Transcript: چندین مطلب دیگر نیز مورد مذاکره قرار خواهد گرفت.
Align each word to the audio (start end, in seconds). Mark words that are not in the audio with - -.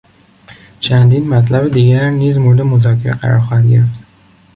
چندین 0.79 1.27
مطلب 1.29 1.71
دیگر 1.71 2.09
نیز 2.09 2.37
مورد 2.37 2.61
مذاکره 2.61 3.13
قرار 3.13 3.39
خواهد 3.39 3.65
گرفت. 3.67 4.03